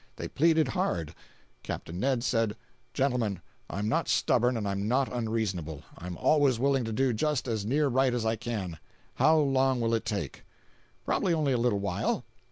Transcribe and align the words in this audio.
They 0.15 0.27
pleaded 0.27 0.69
hard. 0.69 1.13
Capt. 1.61 1.93
Ned 1.93 2.23
said: 2.23 2.55
"Gentlemen, 2.91 3.39
I'm 3.69 3.87
not 3.87 4.09
stubborn 4.09 4.57
and 4.57 4.67
I'm 4.67 4.87
not 4.87 5.13
unreasonable. 5.13 5.83
I'm 5.95 6.17
always 6.17 6.57
willing 6.57 6.85
to 6.85 6.91
do 6.91 7.13
just 7.13 7.47
as 7.47 7.67
near 7.67 7.87
right 7.87 8.15
as 8.15 8.25
I 8.25 8.35
can. 8.35 8.79
How 9.17 9.37
long 9.37 9.79
will 9.79 9.93
it 9.93 10.03
take?" 10.05 10.43
"Probably 11.05 11.35
only 11.35 11.51
a 11.51 11.57
little 11.59 11.77
while." 11.77 12.25